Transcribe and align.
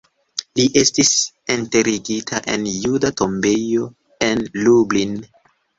Li 0.59 0.63
estis 0.81 1.11
enterigita 1.57 2.41
en 2.55 2.67
juda 2.75 3.15
tombejo 3.23 3.89
en 4.31 4.47
Lublin. 4.67 5.19